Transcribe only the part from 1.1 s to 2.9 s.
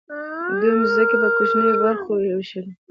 په کوچنیو برخو وویشلې.